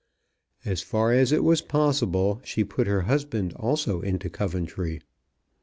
As 0.65 0.81
far 0.81 1.11
as 1.11 1.31
it 1.31 1.43
was 1.43 1.61
possible 1.61 2.41
she 2.43 2.63
put 2.63 2.87
her 2.87 3.01
husband 3.01 3.53
also 3.53 4.01
into 4.01 4.31
Coventry. 4.31 4.99